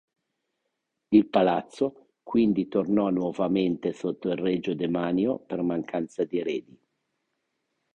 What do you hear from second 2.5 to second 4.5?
tornò nuovamente sotto il